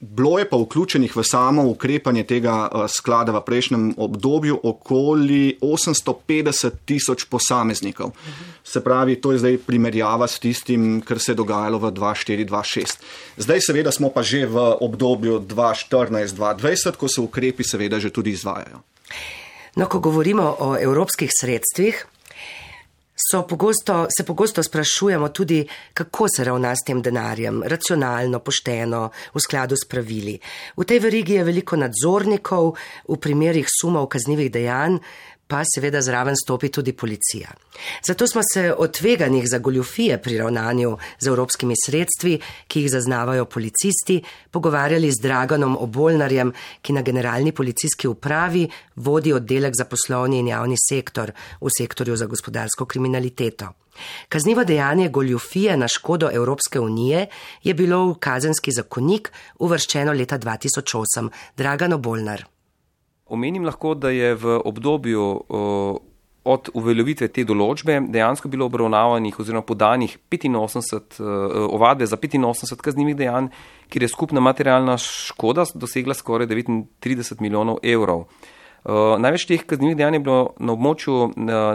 Bilo 0.00 0.38
je 0.38 0.46
pa 0.48 0.56
vključenih 0.56 1.16
v 1.16 1.22
samo 1.24 1.66
ukrepanje 1.68 2.22
tega 2.24 2.54
uh, 2.72 2.86
sklada 2.88 3.34
v 3.36 3.42
prejšnjem 3.44 3.82
obdobju 4.00 4.60
okoli 4.62 5.58
850 5.60 6.70
tisoč 6.88 7.26
posameznikov. 7.28 8.14
Se 8.64 8.80
pravi, 8.80 9.18
to 9.20 9.32
je 9.32 9.38
zdaj 9.38 9.58
primerjava 9.66 10.24
s 10.26 10.40
tistim, 10.40 11.02
kar 11.04 11.20
se 11.20 11.32
je 11.32 11.36
dogajalo 11.36 11.78
v 11.78 11.92
2004-2006. 11.92 12.96
Zdaj 13.36 13.60
seveda 13.60 13.92
smo 13.92 14.08
pa 14.08 14.22
že 14.22 14.46
v 14.46 14.56
obdobju 14.80 15.40
2014-2020, 15.44 16.96
ko 16.96 17.08
se 17.08 17.20
ukrepi 17.20 17.64
seveda 17.64 18.00
že 18.00 18.08
tudi 18.10 18.30
izvajajo. 18.32 18.80
No, 19.76 19.86
ko 19.86 20.00
govorimo 20.00 20.56
o 20.58 20.76
evropskih 20.80 21.28
sredstvih, 21.28 22.06
Pogosto, 23.48 24.06
se 24.16 24.24
pogosto 24.24 24.62
sprašujemo 24.62 25.28
tudi, 25.28 25.66
kako 25.94 26.26
se 26.36 26.44
ravna 26.44 26.74
s 26.76 26.84
tem 26.86 27.02
denarjem, 27.02 27.62
racionalno, 27.62 28.38
pošteno, 28.38 29.10
v 29.34 29.40
skladu 29.40 29.76
s 29.76 29.88
pravili. 29.88 30.38
V 30.76 30.84
tej 30.84 30.98
verigi 30.98 31.36
je 31.38 31.44
veliko 31.44 31.76
nadzornikov, 31.76 32.74
v 33.08 33.16
primerih 33.16 33.68
sumov 33.68 34.08
kaznjivih 34.08 34.50
dejanj 34.50 34.98
pa 35.50 35.62
seveda 35.74 36.02
zraven 36.02 36.36
stopi 36.38 36.68
tudi 36.68 36.92
policija. 36.92 37.50
Zato 38.06 38.26
smo 38.26 38.42
se 38.52 38.74
o 38.78 38.86
tveganjih 38.88 39.44
za 39.50 39.58
goljufije 39.58 40.18
pri 40.22 40.38
ravnanju 40.38 40.96
z 41.18 41.26
evropskimi 41.26 41.74
sredstvi, 41.86 42.38
ki 42.68 42.80
jih 42.80 42.90
zaznavajo 42.90 43.44
policisti, 43.44 44.22
pogovarjali 44.50 45.10
z 45.10 45.22
Draganom 45.22 45.76
Obolnarjem, 45.80 46.52
ki 46.82 46.92
na 46.92 47.02
generalni 47.02 47.52
policijski 47.52 48.08
upravi 48.08 48.68
vodi 48.96 49.32
oddelek 49.32 49.74
za 49.76 49.84
poslovni 49.84 50.38
in 50.38 50.48
javni 50.48 50.76
sektor 50.88 51.32
v 51.60 51.74
sektorju 51.78 52.16
za 52.16 52.26
gospodarsko 52.26 52.86
kriminaliteto. 52.86 53.72
Kaznivo 54.28 54.64
dejanje 54.64 55.08
goljufije 55.08 55.76
na 55.76 55.88
škodo 55.88 56.30
Evropske 56.32 56.80
unije 56.80 57.26
je 57.62 57.74
bilo 57.74 58.06
v 58.06 58.14
kazenski 58.14 58.72
zakonik 58.72 59.32
uvrščeno 59.58 60.12
leta 60.12 60.38
2008. 60.38 61.28
Dragan 61.56 61.92
Obolnar. 61.92 62.59
Omenim 63.30 63.64
lahko, 63.64 63.94
da 63.94 64.10
je 64.10 64.34
v 64.34 64.60
obdobju 64.64 65.24
od 66.50 66.70
uveljavitve 66.74 67.28
te 67.28 67.44
določbe 67.44 67.98
dejansko 68.10 68.48
bilo 68.48 68.66
obravnavanih 68.66 69.36
oziroma 69.38 69.62
podanih 69.62 70.16
85, 70.32 71.20
ovadbe 71.68 72.08
za 72.08 72.16
85 72.16 72.80
kaznjivih 72.80 73.16
dejanj, 73.18 73.50
kjer 73.92 74.02
je 74.02 74.08
skupna 74.08 74.40
materialna 74.40 74.96
škoda 74.98 75.66
dosegla 75.74 76.16
skoraj 76.16 76.48
39 76.48 77.44
milijonov 77.44 77.78
evrov. 77.84 78.24
Največ 79.20 79.44
teh 79.46 79.66
kaznjivih 79.68 79.98
dejanj 80.00 80.16
je 80.16 80.22
bilo 80.24 80.54
na 80.58 80.72
območju 80.72 81.28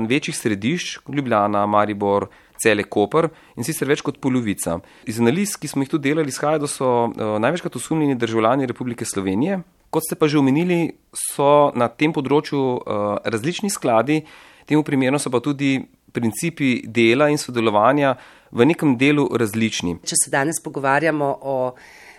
večjih 0.10 0.36
središč, 0.36 1.06
Ljubljana, 1.14 1.68
Maribor, 1.70 2.28
Cele 2.58 2.84
Koper 2.90 3.30
in 3.56 3.68
sicer 3.68 3.88
več 3.88 4.02
kot 4.02 4.18
polovica. 4.18 4.80
Iz 5.06 5.22
analiz, 5.22 5.54
ki 5.62 5.70
smo 5.70 5.86
jih 5.86 5.94
tu 5.94 6.02
delali, 6.02 6.34
izhaja, 6.34 6.58
da 6.64 6.68
so 6.72 7.12
največkrat 7.14 7.78
osumljeni 7.78 8.18
državljani 8.18 8.66
Republike 8.66 9.06
Slovenije, 9.06 9.62
Kot 9.96 10.04
ste 10.04 10.18
pa 10.20 10.28
že 10.28 10.36
omenili, 10.36 10.92
so 11.16 11.72
na 11.72 11.88
tem 11.88 12.12
področju 12.12 12.60
uh, 12.60 13.04
različni 13.24 13.72
skladi, 13.72 14.26
temu 14.68 14.84
primerno 14.84 15.16
so 15.16 15.32
pa 15.32 15.40
tudi 15.40 15.78
principi 16.12 16.82
dela 16.84 17.30
in 17.32 17.40
sodelovanja 17.40 18.18
v 18.52 18.68
nekem 18.68 18.98
delu 19.00 19.24
različni. 19.32 20.02
Če 20.04 20.20
se 20.20 20.34
danes 20.34 20.60
pogovarjamo 20.64 21.30
o, 21.48 21.56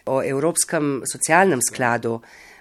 o 0.08 0.16
Evropskem 0.24 1.02
socialnem 1.04 1.60
skladu, 1.68 2.16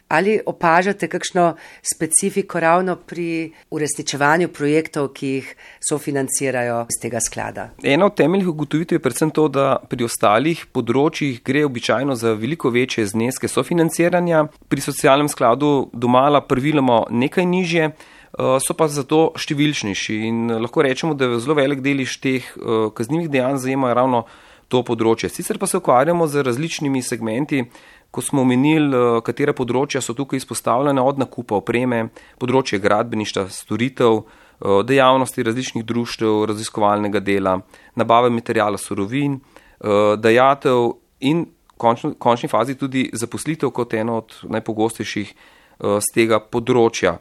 Ali 0.07 0.39
opažate 0.45 1.07
kakšno 1.09 1.55
specifiko 1.81 2.59
ravno 2.59 2.95
pri 2.95 3.51
uresničevanju 3.73 4.51
projektov, 4.53 5.09
ki 5.17 5.27
jih 5.27 5.53
sofinancirajo 5.89 6.83
iz 6.93 6.99
tega 7.01 7.19
sklada? 7.19 7.69
Ena 7.83 8.05
od 8.05 8.15
temeljnih 8.15 8.47
ugotovitev 8.47 8.99
je 8.99 9.01
predvsem 9.01 9.31
to, 9.33 9.47
da 9.49 9.77
pri 9.89 10.05
ostalih 10.05 10.65
področjih 10.71 11.41
gre 11.45 11.65
običajno 11.65 12.15
za 12.15 12.35
veliko 12.37 12.69
večje 12.69 13.07
zneske 13.15 13.49
sofinanciranja, 13.49 14.45
pri 14.69 14.85
socialnem 14.85 15.29
skladu 15.31 15.89
domala 15.93 16.45
praviloma 16.45 17.05
nekaj 17.09 17.45
nižje. 17.45 17.89
Eh, 18.35 18.57
so 18.59 18.75
pa 18.75 18.89
zato 18.91 19.29
številčnejši 19.39 20.15
in 20.27 20.57
lahko 20.59 20.83
rečemo, 20.83 21.15
da 21.15 21.37
zelo 21.39 21.55
velik 21.55 21.79
deliš 21.79 22.17
teh 22.19 22.43
eh, 22.43 22.89
kaznjivih 22.91 23.29
dejanj 23.31 23.61
zajema 23.63 23.93
ravno 23.95 24.25
to 24.67 24.81
področje. 24.83 25.29
Sicer 25.29 25.59
pa 25.61 25.69
se 25.69 25.79
ukvarjamo 25.79 26.27
z 26.27 26.43
različnimi 26.43 27.03
segmenti, 27.05 27.63
ko 28.11 28.21
smo 28.21 28.41
omenili, 28.41 28.95
eh, 28.95 29.21
katera 29.21 29.53
področja 29.53 30.01
so 30.01 30.13
tukaj 30.13 30.37
izpostavljena, 30.37 31.03
od 31.03 31.19
nakupa 31.19 31.55
opreme, 31.55 32.09
področje 32.39 32.79
gradbeništva, 32.79 33.49
storitev, 33.49 34.23
eh, 34.23 34.83
dejavnosti 34.83 35.43
različnih 35.43 35.85
društev, 35.85 36.45
raziskovalnega 36.45 37.19
dela, 37.19 37.61
nabave 37.95 38.29
materijala 38.29 38.77
surovin, 38.77 39.41
eh, 39.41 40.15
dajatev 40.17 40.95
in 41.19 41.45
v 41.77 42.15
končni 42.19 42.47
fazi 42.47 42.75
tudi 42.75 43.09
zaposlitev 43.11 43.71
kot 43.73 43.93
eno 43.93 44.17
od 44.17 44.31
najpogostejših 44.43 45.33
z 45.77 46.13
tega 46.13 46.39
področja. 46.39 47.19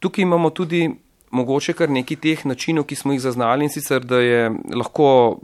Tukaj 0.00 0.22
imamo 0.22 0.50
tudi 0.50 0.88
mogoče 1.30 1.72
kar 1.78 1.90
nekaj 1.90 2.18
teh 2.20 2.42
načinov, 2.46 2.86
ki 2.90 2.96
smo 2.98 3.14
jih 3.14 3.22
zaznali 3.22 3.66
in 3.66 3.72
sicer, 3.72 4.04
da, 4.04 4.18
lahko 4.74 5.38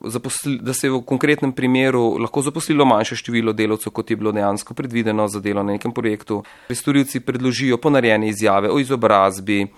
da 0.61 0.75
se 0.75 0.87
je 0.87 0.93
v 0.93 1.02
konkretnem 1.07 1.52
primeru 1.52 2.16
lahko 2.23 2.43
zaposlilo 2.43 2.85
manjše 2.85 3.16
število 3.23 3.52
delavcev, 3.52 3.93
kot 3.95 4.11
je 4.11 4.16
bilo 4.16 4.33
dejansko 4.33 4.75
predvideno 4.75 5.28
za 5.28 5.40
delo 5.40 5.62
na 5.62 5.76
nekem 5.76 5.93
projektu. 5.93 6.43
Storilci 6.71 7.21
predložijo 7.21 7.78
ponarjene 7.78 8.28
izjave 8.28 8.71
o 8.71 8.78
izobrazbi 8.78 9.62
eh, 9.62 9.69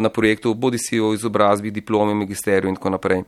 na 0.00 0.08
projektu, 0.08 0.54
bodi 0.54 0.78
si 0.78 1.00
o 1.00 1.14
izobrazbi, 1.14 1.70
diplomi, 1.70 2.14
magisteriju 2.14 2.68
in 2.68 2.76
tako 2.76 2.90
naprej. 2.90 3.22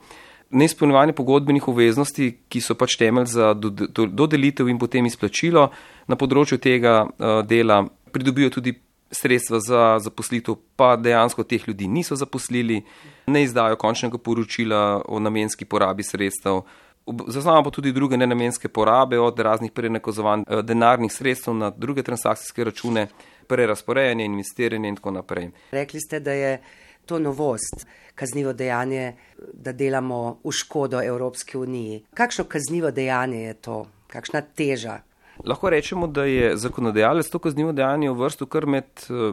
Neizpolnjevanje 0.50 1.12
pogodbenih 1.12 1.68
obveznosti, 1.68 2.30
ki 2.48 2.60
so 2.64 2.74
pač 2.74 2.96
temelj 2.96 3.26
za 3.28 3.52
dodelitev 3.54 4.68
in 4.68 4.78
potem 4.80 5.04
izplačilo 5.04 5.66
na 6.08 6.16
področju 6.16 6.56
tega 6.56 7.02
uh, 7.04 7.42
dela, 7.44 7.82
pridobijo 8.12 8.48
tudi 8.56 8.72
sredstva 9.10 9.60
za 9.60 9.98
zaposlitev, 10.00 10.54
pa 10.76 10.96
dejansko 10.96 11.44
teh 11.44 11.68
ljudi 11.68 11.88
niso 11.88 12.16
zaposlili, 12.16 12.82
ne 13.26 13.42
izdajo 13.42 13.76
končnega 13.76 14.18
poročila 14.18 15.02
o 15.08 15.20
namenski 15.20 15.64
porabi 15.64 16.02
sredstev. 16.02 16.60
Zaznamo 17.26 17.62
pa 17.64 17.70
tudi 17.70 17.92
druge 17.92 18.16
nenamenske 18.16 18.68
porabe, 18.68 19.18
od 19.18 19.38
raznih 19.38 19.72
prenekozovanj 19.72 20.42
eh, 20.46 20.62
denarnih 20.62 21.12
sredstev 21.12 21.54
na 21.54 21.70
druge 21.70 22.02
transakcijske 22.02 22.64
račune, 22.64 23.06
prerasporejanje, 23.46 24.24
investiranje 24.24 24.88
in 24.88 24.96
tako 24.96 25.10
naprej. 25.10 25.50
Rekli 25.70 26.00
ste, 26.00 26.20
da 26.20 26.32
je 26.32 26.60
to 27.06 27.18
novost, 27.18 27.86
kaznivo 28.14 28.52
dejanje, 28.52 29.14
da 29.52 29.72
delamo 29.72 30.40
v 30.44 30.52
škodo 30.52 31.02
Evropske 31.02 31.58
unije. 31.58 32.00
Kakšno 32.14 32.44
kaznivo 32.44 32.90
dejanje 32.90 33.42
je 33.42 33.54
to? 33.54 33.86
Kakšna 34.06 34.40
teža? 34.40 35.00
Lahko 35.44 35.70
rečemo, 35.70 36.06
da 36.06 36.24
je 36.24 36.56
zakonodajalec 36.56 37.30
to 37.30 37.38
kaznivo 37.38 37.72
dejanje 37.72 38.10
vrstil 38.10 38.46
kar 38.46 38.66
med 38.66 38.84
eh, 39.10 39.32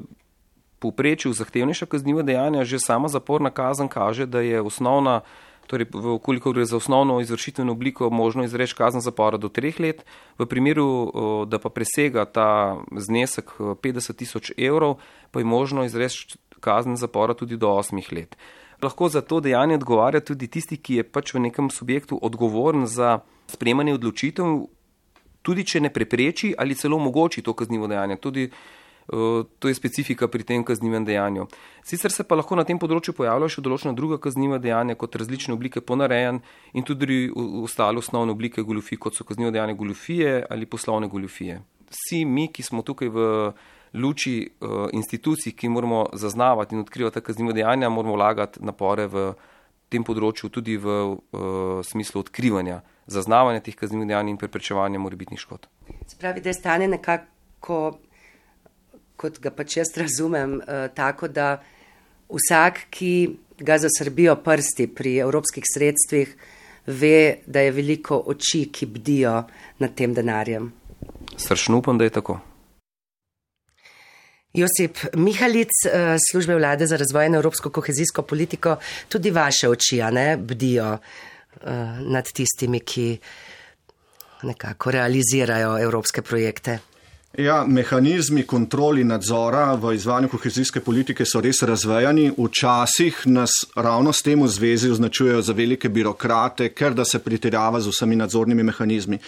povprečju 0.80 1.34
zahtevnejša 1.34 1.86
kazniva 1.86 2.22
dejanja, 2.22 2.64
že 2.64 2.80
sama 2.80 3.08
zaporna 3.08 3.50
kazen 3.50 3.88
kaže, 3.88 4.26
da 4.26 4.40
je 4.40 4.62
osnovna, 4.62 5.22
torej 5.68 5.88
koliko 6.22 6.52
gre 6.52 6.66
za 6.66 6.78
osnovno 6.78 7.20
izvršitveno 7.22 7.72
obliko, 7.72 8.10
možno 8.10 8.44
izreči 8.44 8.76
kazen 8.76 9.02
zapora 9.02 9.38
do 9.38 9.50
treh 9.50 9.80
let. 9.80 10.06
V 10.38 10.46
primeru, 10.46 11.12
da 11.48 11.60
pa 11.60 11.70
presega 11.70 12.26
ta 12.26 12.78
znesek 12.92 13.58
50 13.60 14.12
eh, 14.12 14.14
tisoč 14.14 14.52
evrov, 14.58 15.00
pa 15.32 15.40
je 15.40 15.46
možno 15.46 15.86
izreči 15.86 16.38
kazen 16.60 16.96
zapora 16.96 17.34
tudi 17.34 17.58
do 17.58 17.70
osmih 17.70 18.14
let. 18.14 18.38
Lahko 18.84 19.10
za 19.10 19.22
to 19.22 19.40
dejanje 19.40 19.76
odgovarja 19.76 20.20
tudi 20.20 20.48
tisti, 20.48 20.78
ki 20.78 20.96
je 20.96 21.04
pač 21.04 21.34
v 21.34 21.40
nekem 21.48 21.70
subjektu 21.70 22.20
odgovoren 22.22 22.86
za 22.86 23.20
sprejemanje 23.48 23.94
odločitev 23.94 24.68
tudi 25.46 25.66
če 25.68 25.84
ne 25.86 25.94
prepreči 25.94 26.56
ali 26.58 26.76
celo 26.76 26.98
omogoči 26.98 27.44
to 27.46 27.54
kaznivo 27.54 27.88
dejanje. 27.92 28.18
Tudi 28.22 28.48
uh, 28.50 29.46
to 29.60 29.70
je 29.70 29.78
specifika 29.78 30.28
pri 30.28 30.44
tem 30.44 30.66
kaznivem 30.66 31.06
dejanju. 31.06 31.46
Sicer 31.86 32.12
se 32.12 32.26
pa 32.26 32.36
lahko 32.40 32.58
na 32.58 32.66
tem 32.66 32.80
področju 32.82 33.14
pojavljajo 33.18 33.58
še 33.58 33.66
določena 33.66 33.94
druga 33.98 34.18
kazniva 34.22 34.60
dejanja, 34.62 34.98
kot 34.98 35.16
različne 35.22 35.54
oblike 35.54 35.86
ponarejanj 35.86 36.42
in 36.74 36.88
tudi 36.88 37.30
ostale 37.62 38.02
osnovne 38.02 38.34
oblike 38.34 38.66
goljufij, 38.66 39.02
kot 39.06 39.18
so 39.18 39.28
kaznivo 39.28 39.54
dejanje 39.54 39.78
goljufije 39.78 40.44
ali 40.50 40.66
poslovne 40.66 41.12
goljufije. 41.12 41.62
Vsi 41.96 42.26
mi, 42.26 42.50
ki 42.50 42.66
smo 42.66 42.82
tukaj 42.82 43.12
v 43.14 43.26
luči 43.96 44.40
uh, 44.44 44.90
institucij, 44.92 45.54
ki 45.56 45.70
moramo 45.70 46.08
zaznavati 46.14 46.76
in 46.76 46.82
odkrivati 46.82 47.22
kaznivo 47.22 47.54
dejanja, 47.56 47.90
moramo 47.90 48.18
vlagati 48.18 48.64
napore 48.66 49.08
v 49.08 49.30
tem 49.96 50.06
področju 50.06 50.52
tudi 50.54 50.76
v 50.82 50.92
uh, 50.92 51.80
smislu 51.88 52.22
odkrivanja, 52.26 52.82
zaznavanja 53.08 53.64
teh 53.66 53.78
kaznivih 53.78 54.12
dejanj 54.12 54.34
in 54.34 54.42
preprečevanja 54.42 55.02
morebitnih 55.02 55.42
škod. 55.42 55.70
Spravi, 56.12 56.44
da 56.44 56.52
je 56.52 56.58
stanje 56.60 56.90
nekako, 56.92 57.80
kot 59.16 59.40
ga 59.44 59.54
pač 59.56 59.80
jaz 59.80 59.96
razumem, 60.00 60.60
uh, 60.60 60.88
tako, 60.96 61.32
da 61.32 61.56
vsak, 62.32 62.88
ki 62.94 63.14
ga 63.60 63.80
zasrbijo 63.80 64.36
prsti 64.44 64.90
pri 64.92 65.18
evropskih 65.24 65.64
sredstvih, 65.64 66.36
ve, 66.86 67.42
da 67.48 67.64
je 67.66 67.72
veliko 67.74 68.20
oči, 68.30 68.68
ki 68.70 68.86
bdijo 68.86 69.38
nad 69.82 69.96
tem 69.96 70.14
denarjem. 70.14 70.70
Srčno 71.38 71.80
upam, 71.82 71.98
da 71.98 72.06
je 72.06 72.14
tako. 72.20 72.40
Josip 74.56 74.98
Mihalic, 75.14 75.70
eh, 75.86 76.16
službe 76.32 76.56
vlade 76.56 76.88
za 76.88 76.98
razvoj 76.98 77.26
in 77.26 77.36
evropsko 77.36 77.70
kohezijsko 77.70 78.22
politiko, 78.22 78.78
tudi 79.10 79.32
vaše 79.32 79.70
oči, 79.70 80.02
ne, 80.12 80.38
bdijo 80.38 80.94
uh, 80.94 81.72
nad 82.00 82.32
tistimi, 82.32 82.80
ki 82.80 83.18
nekako 84.44 84.92
realizirajo 84.92 85.80
evropske 85.80 86.22
projekte. 86.22 86.80
Ja, 87.38 87.66
mehanizmi 87.68 88.46
kontroli 88.48 89.04
nadzora 89.04 89.74
v 89.76 89.94
izvajanju 89.96 90.30
kohezijske 90.32 90.80
politike 90.80 91.26
so 91.26 91.42
res 91.44 91.60
razvejani. 91.68 92.30
Včasih 92.38 93.26
nas 93.28 93.52
ravno 93.76 94.14
s 94.14 94.24
tem 94.24 94.44
v 94.44 94.48
zvezi 94.48 94.92
označujejo 94.92 95.42
za 95.42 95.54
velike 95.54 95.90
birokrate, 95.90 96.70
ker 96.72 96.94
da 96.96 97.06
se 97.06 97.20
pritirava 97.20 97.82
z 97.82 97.92
vsemi 97.92 98.16
nadzornimi 98.16 98.64
mehanizmi. 98.64 99.20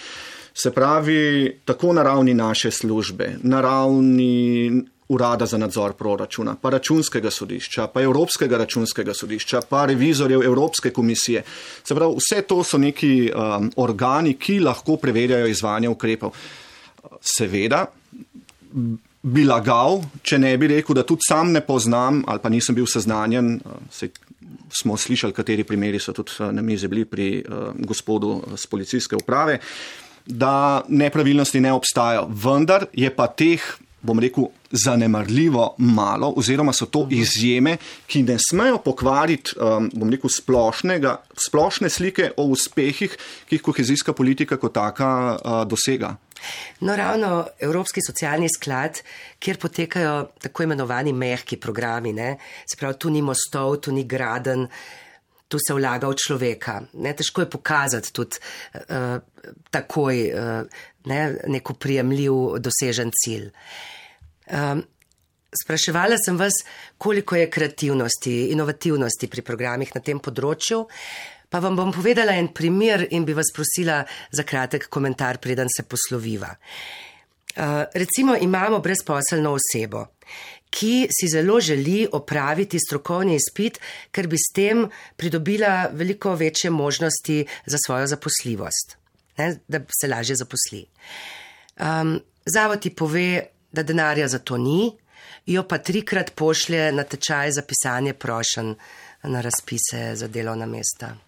Se 0.54 0.72
pravi, 0.72 1.60
tako 1.66 1.94
na 1.94 2.04
ravni 2.04 2.34
naše 2.34 2.72
službe, 2.72 3.36
na 3.44 3.62
ravni 3.62 4.72
urada 5.10 5.46
za 5.46 5.58
nadzor 5.58 5.94
proračuna, 5.94 6.56
pa 6.62 6.70
računskega 6.70 7.32
sodišča, 7.32 7.88
pa 7.88 8.02
Evropskega 8.02 8.58
računskega 8.58 9.14
sodišča, 9.14 9.62
pa 9.70 9.86
revizorjev 9.86 10.44
Evropske 10.44 10.92
komisije. 10.92 11.44
Se 11.84 11.96
pravi, 11.96 12.16
vse 12.18 12.42
to 12.42 12.64
so 12.64 12.78
neki 12.78 13.32
um, 13.32 13.72
organi, 13.76 14.34
ki 14.34 14.60
lahko 14.60 14.98
preverjajo 14.98 15.48
izvajanje 15.48 15.90
ukrepov. 15.90 16.36
Seveda 17.22 17.86
bi 19.24 19.46
lagal, 19.48 20.02
če 20.22 20.40
ne 20.40 20.54
bi 20.58 20.68
rekel, 20.76 20.96
da 20.96 21.06
tudi 21.08 21.24
sam 21.28 21.52
ne 21.56 21.62
poznam 21.62 22.24
ali 22.28 22.44
pa 22.44 22.50
nisem 22.50 22.76
bil 22.76 22.86
seznanjen, 22.86 23.56
uh, 23.64 23.80
se, 23.92 24.12
smo 24.82 24.98
slišali, 24.98 25.34
kateri 25.34 25.64
primeri 25.64 26.04
so 26.04 26.12
tudi 26.14 26.36
uh, 26.42 26.52
na 26.52 26.62
mizi 26.62 26.92
bili 26.92 27.06
pri 27.06 27.32
uh, 27.48 27.72
gospodu 27.80 28.42
z 28.56 28.68
policijske 28.68 29.16
uprave, 29.16 29.60
da 30.28 30.84
nepravilnosti 30.88 31.64
ne 31.64 31.72
obstajajo. 31.72 32.28
Vendar 32.28 32.90
je 32.92 33.10
pa 33.16 33.32
teh 33.32 33.64
bom 34.02 34.20
rekel, 34.20 34.50
zanemarljivo 34.72 35.76
malo, 35.78 36.34
oziroma 36.38 36.74
so 36.74 36.86
to 36.86 37.06
izjeme, 37.12 37.78
ki 38.08 38.24
ne 38.28 38.38
smejo 38.50 38.78
pokvariti, 38.84 39.56
um, 39.60 39.90
bom 39.94 40.12
rekel, 40.12 40.30
splošne 40.30 41.90
slike 41.90 42.32
o 42.38 42.48
uspehih, 42.54 43.18
ki 43.50 43.58
jih 43.58 43.66
kohezijska 43.66 44.14
politika 44.14 44.60
kot 44.62 44.76
taka 44.78 45.10
uh, 45.38 45.60
dosega. 45.68 46.16
No, 46.80 46.96
ravno 46.96 47.48
Evropski 47.60 48.02
socialni 48.06 48.50
sklad, 48.54 49.02
kjer 49.40 49.58
potekajo 49.58 50.14
tako 50.44 50.68
imenovani 50.68 51.14
mehki 51.14 51.58
programi, 51.58 52.14
ne? 52.14 52.36
se 52.70 52.78
pravi, 52.78 53.00
tu 53.02 53.10
ni 53.10 53.22
mostov, 53.26 53.80
tu 53.82 53.92
ni 53.92 54.06
graden, 54.06 54.68
tu 55.48 55.60
se 55.60 55.74
vlaga 55.74 56.10
v 56.12 56.18
človeka. 56.20 56.82
Ne? 57.00 57.14
Težko 57.16 57.44
je 57.44 57.50
pokazati 57.50 58.14
tudi 58.14 58.40
uh, 58.40 59.18
takoj 59.72 60.22
uh, 60.32 60.84
ne? 61.08 61.22
neko 61.48 61.74
prijemljiv 61.74 62.60
dosežen 62.64 63.12
cilj. 63.16 63.50
Um, 64.52 64.84
spraševala 65.64 66.20
sem 66.20 66.38
vas, 66.38 66.54
koliko 66.98 67.36
je 67.36 67.50
kreativnosti, 67.50 68.36
inovativnosti 68.52 69.28
pri 69.28 69.42
programih 69.42 69.96
na 69.96 70.04
tem 70.04 70.20
področju. 70.20 70.84
Pa 71.48 71.62
vam 71.64 71.78
bom 71.80 71.94
povedala 71.96 72.36
en 72.36 72.50
primer 72.52 73.06
in 73.16 73.24
bi 73.24 73.36
vas 73.36 73.54
prosila 73.56 74.02
za 74.36 74.44
kratek 74.44 74.90
komentar, 74.92 75.40
preden 75.40 75.72
se 75.72 75.88
posloviva. 75.88 76.52
Uh, 77.58 77.88
recimo 77.96 78.36
imamo 78.36 78.82
brezposelno 78.84 79.56
osebo, 79.56 80.04
ki 80.70 81.08
si 81.12 81.28
zelo 81.32 81.60
želi 81.60 82.08
opraviti 82.12 82.80
strokovni 82.80 83.36
izpit, 83.36 83.80
ker 84.12 84.28
bi 84.28 84.38
s 84.38 84.54
tem 84.54 84.88
pridobila 85.16 85.90
veliko 85.94 86.36
večje 86.36 86.70
možnosti 86.70 87.46
za 87.66 87.78
svojo 87.86 88.08
zaposljivost, 88.08 88.98
ne, 89.38 89.58
da 89.68 89.80
se 90.02 90.08
lažje 90.08 90.36
zaposli. 90.36 90.86
Um, 91.80 92.20
zavod 92.46 92.82
ti 92.82 92.96
pove, 92.96 93.44
da 93.72 93.84
denarja 93.84 94.28
za 94.28 94.40
to 94.40 94.58
ni, 94.58 94.92
jo 95.46 95.64
pa 95.68 95.78
trikrat 95.78 96.32
pošlje 96.36 96.92
na 96.92 97.04
tečaj 97.04 97.52
za 97.52 97.62
pisanje 97.62 98.14
prošen 98.14 98.76
na 99.24 99.42
razpise 99.42 100.16
za 100.16 100.28
delovna 100.28 100.66
mesta. 100.66 101.27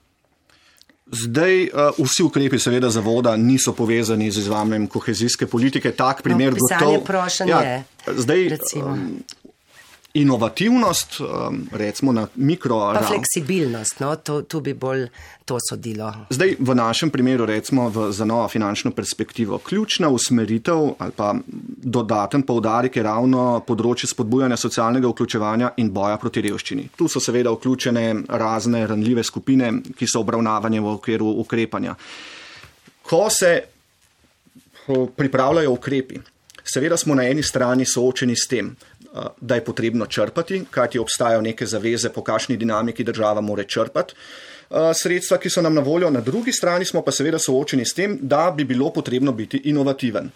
Zdaj, 1.11 1.63
uh, 1.73 2.05
vsi 2.05 2.23
ukrepi, 2.23 2.59
seveda, 2.59 2.89
zavoda 2.89 3.33
niso 3.37 3.73
povezani 3.73 4.31
z 4.31 4.43
izvajanjem 4.43 4.87
kohezijske 4.87 5.47
politike. 5.47 5.91
Tak 5.91 6.21
primer, 6.21 6.53
no, 6.53 6.59
pisanje 6.61 6.85
gotov, 6.85 7.05
prošen 7.07 7.49
ja, 7.49 7.61
je. 7.61 7.83
Zdaj, 8.17 8.45
um, 8.83 9.23
inovativnost, 10.13 11.19
um, 11.19 11.67
recimo 11.71 12.11
na 12.11 12.27
mikro. 12.35 12.79
Pa 12.93 13.01
fleksibilnost, 13.01 13.99
no, 13.99 14.15
to, 14.15 14.41
tu 14.41 14.61
bi 14.61 14.73
bolj 14.73 15.07
to 15.45 15.57
sodilo. 15.69 16.09
Zdaj, 16.29 16.55
v 16.59 16.75
našem 16.75 17.09
primeru, 17.13 17.45
recimo 17.45 17.89
v, 17.89 18.09
za 18.11 18.25
novo 18.25 18.47
finančno 18.47 18.91
perspektivo, 18.91 19.57
ključna 19.57 20.09
usmeritev 20.09 20.95
ali 20.97 21.11
pa 21.15 21.35
dodaten 21.77 22.41
povdarik 22.41 22.97
je 22.97 23.03
ravno 23.03 23.61
področje 23.67 24.09
spodbujanja 24.09 24.57
socialnega 24.57 25.07
vključevanja 25.13 25.71
in 25.77 25.93
boja 25.93 26.17
proti 26.17 26.41
revščini. 26.41 26.89
Tu 26.97 27.07
so 27.07 27.21
seveda 27.21 27.53
vključene 27.53 28.05
razne 28.29 28.87
ranljive 28.87 29.23
skupine, 29.23 29.71
ki 29.97 30.09
so 30.09 30.23
obravnavanje 30.25 30.81
v 30.81 30.95
okviru 30.97 31.35
ukrepanja. 31.45 31.95
Ko 33.05 33.27
se 33.29 33.53
pripravljajo 35.15 35.71
ukrepi, 35.71 36.17
seveda 36.63 36.97
smo 36.97 37.15
na 37.15 37.27
eni 37.27 37.43
strani 37.43 37.85
soočeni 37.85 38.35
s 38.35 38.47
tem, 38.47 38.75
da 39.41 39.55
je 39.55 39.65
potrebno 39.65 40.05
črpati, 40.05 40.63
kajti 40.69 40.99
obstajajo 40.99 41.41
neke 41.41 41.65
zaveze, 41.65 42.09
po 42.09 42.23
kakšni 42.23 42.57
dinamiki 42.57 43.03
država 43.03 43.41
more 43.41 43.63
črpati 43.63 44.13
sredstva, 44.93 45.37
ki 45.37 45.49
so 45.49 45.61
nam 45.61 45.73
na 45.73 45.81
voljo. 45.81 46.09
Na 46.09 46.21
drugi 46.21 46.51
strani 46.53 46.85
smo 46.85 47.01
pa 47.01 47.11
seveda 47.11 47.39
soočeni 47.39 47.85
s 47.85 47.93
tem, 47.93 48.17
da 48.21 48.51
bi 48.55 48.63
bilo 48.63 48.91
potrebno 48.93 49.31
biti 49.31 49.61
inovativen. 49.65 50.29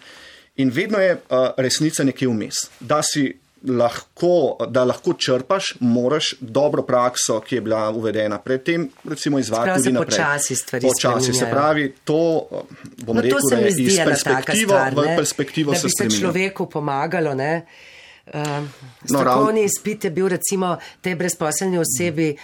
In 0.56 0.70
vedno 0.70 0.98
je 0.98 1.20
resnica 1.56 2.04
nekje 2.04 2.28
vmes. 2.28 2.54
Da 2.80 3.02
si 3.02 3.28
lahko, 3.68 4.56
da 4.68 4.84
lahko 4.84 5.14
črpaš, 5.14 5.74
moraš 5.80 6.34
dobro 6.40 6.82
prakso, 6.82 7.40
ki 7.40 7.54
je 7.54 7.60
bila 7.60 7.90
uvedena 7.90 8.38
predtem, 8.38 8.88
recimo 9.04 9.38
izvajati 9.38 9.78
tudi 9.78 9.92
naprej. 9.92 10.10
Počasi 10.10 10.56
stvari 10.56 10.88
počasi 10.88 11.32
se 11.32 11.48
pravi, 11.50 11.94
to 12.04 12.48
bom 13.06 13.16
no, 13.16 13.22
rekel, 13.22 13.38
to 13.40 13.56
da 13.56 13.62
je 13.62 13.68
iz 13.68 13.96
perspektivo, 14.04 14.68
stvar, 14.68 14.94
v 14.94 15.16
perspektivo 15.16 15.74
se 15.74 15.88
spremenilo. 15.88 15.98
Da 15.98 16.04
bi 16.04 16.14
se 16.14 16.20
človeku 16.20 16.66
pomagalo, 16.70 17.34
ne? 17.34 17.66
Uh, 18.26 18.42
strokovni 19.04 19.60
no, 19.60 19.66
izpit 19.66 20.04
je 20.04 20.10
bil 20.10 20.28
recimo 20.28 20.76
tej 21.00 21.14
brezposelni 21.14 21.78
osebi 21.78 22.36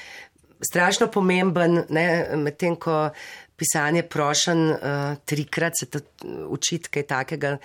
strašno 0.61 1.07
pomemben, 1.07 1.85
medtem 2.37 2.77
ko 2.77 3.09
pisanje 3.57 4.03
prošen 4.03 4.71
uh, 4.71 4.79
trikrat 5.25 5.73
se 5.81 5.87
učiti 6.49 6.89
kaj 6.89 7.03
takega. 7.03 7.57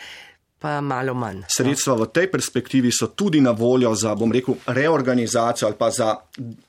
Pa 0.65 0.81
malo 0.81 1.13
manj. 1.13 1.43
Sredstva 1.45 1.93
v 1.93 2.05
tej 2.09 2.25
perspektivi 2.33 2.89
so 2.89 3.11
tudi 3.13 3.37
na 3.37 3.51
voljo 3.53 3.91
za, 3.93 4.15
bom 4.17 4.31
rekel, 4.33 4.55
reorganizacijo 4.65 5.67
ali 5.67 5.77
pa 5.77 5.91
za 5.93 6.15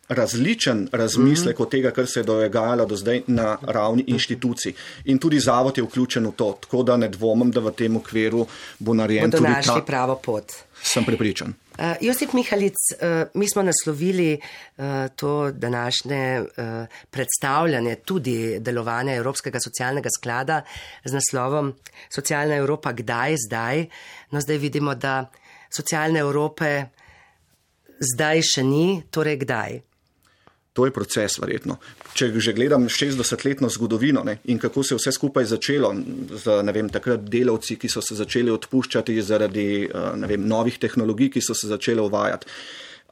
različen 0.09 0.89
razmislek 0.93 1.57
mm 1.57 1.63
-hmm. 1.63 1.63
od 1.63 1.71
tega, 1.71 1.91
kar 1.91 2.07
se 2.07 2.21
je 2.21 2.25
dogajalo 2.25 2.87
do 2.87 2.97
zdaj 2.97 3.23
na 3.27 3.57
ravni 3.63 4.05
inštitucij. 4.07 4.73
In 5.05 5.19
tudi 5.19 5.41
zavod 5.41 5.79
je 5.79 5.85
vključen 5.85 6.27
v 6.27 6.33
to, 6.37 6.59
tako 6.61 6.83
da 6.83 6.97
ne 6.97 7.09
dvomim, 7.09 7.51
da 7.51 7.61
v 7.61 7.73
tem 7.73 7.97
okviru 7.97 8.47
bo 8.79 8.95
narejen 8.95 9.31
tudi 9.31 9.53
ta 9.67 9.81
pravo 9.81 10.21
pot. 10.25 10.53
Sem 10.83 11.05
pripričan. 11.05 11.55
Uh, 11.77 11.95
Josip 12.01 12.33
Mihalic, 12.33 12.75
uh, 12.75 13.29
mi 13.35 13.49
smo 13.49 13.63
naslovili 13.63 14.41
uh, 14.77 14.85
to 15.17 15.51
današnje 15.51 16.41
uh, 16.41 16.87
predstavljanje 17.11 17.95
tudi 17.95 18.59
delovanja 18.61 19.15
Evropskega 19.15 19.61
socialnega 19.61 20.09
sklada 20.19 20.63
z 21.05 21.13
naslovom 21.13 21.75
Socialna 22.15 22.55
Evropa 22.55 22.93
kdaj, 22.93 23.37
zdaj. 23.47 23.87
No, 24.31 24.41
zdaj 24.41 24.57
vidimo, 24.57 24.95
da 24.95 25.31
socialne 25.77 26.21
Evrope 26.21 26.85
zdaj 28.01 28.43
še 28.43 28.65
ni, 28.65 29.03
torej 29.11 29.37
kdaj. 29.45 29.81
To 30.77 30.85
je 30.85 30.93
proces, 30.93 31.39
verjetno. 31.41 31.79
Če 32.13 32.29
že 32.37 32.53
gledam 32.53 32.85
60-letno 32.93 33.71
zgodovino 33.73 34.21
ne, 34.29 34.39
in 34.53 34.59
kako 34.61 34.83
se 34.85 34.93
je 34.95 34.99
vse 35.01 35.13
skupaj 35.17 35.49
začelo, 35.49 35.95
z 36.37 36.59
vem, 36.77 36.91
takrat 36.93 37.25
delavci, 37.25 37.79
ki 37.81 37.89
so 37.89 38.03
se 38.05 38.19
začeli 38.19 38.53
odpuščati 38.53 39.17
zaradi 39.25 39.89
vem, 40.29 40.45
novih 40.45 40.77
tehnologij, 40.77 41.33
ki 41.33 41.41
so 41.41 41.57
se 41.57 41.71
začele 41.73 42.05
uvajati. 42.05 42.53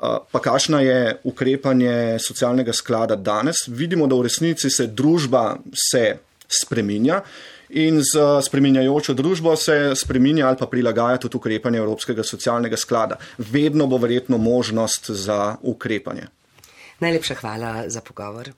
Pa 0.04 0.42
kakšno 0.42 0.82
je 0.84 1.16
ukrepanje 1.24 2.20
socialnega 2.20 2.74
sklada 2.76 3.16
danes? 3.16 3.64
Vidimo, 3.68 4.10
da 4.10 4.18
v 4.20 4.28
resnici 4.28 4.68
se 4.68 4.90
družba 4.92 5.56
se 5.72 6.18
spreminja 6.44 7.22
in 7.74 8.02
z 8.04 8.20
spreminjajočo 8.44 9.14
družbo 9.16 9.56
se 9.56 9.94
spreminja 9.96 10.50
ali 10.50 10.60
pa 10.60 10.68
prilagaja 10.68 11.24
tudi 11.24 11.40
ukrepanje 11.40 11.80
Evropskega 11.80 12.22
socialnega 12.22 12.76
sklada. 12.76 13.16
Vedno 13.38 13.86
bo 13.86 13.96
verjetno 13.98 14.38
možnost 14.38 15.10
za 15.10 15.56
ukrepanje. 15.62 16.28
Najlepša 17.00 17.34
hvala 17.34 17.72
za 17.90 18.00
pogovor. 18.00 18.54